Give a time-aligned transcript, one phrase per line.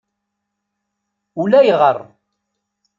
[1.41, 1.95] Ulayɣer.